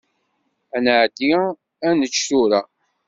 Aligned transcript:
Ad 0.75 0.81
nεeddi 0.83 1.31
ad 1.87 1.93
nečč 1.97 2.17
tura. 2.27 2.61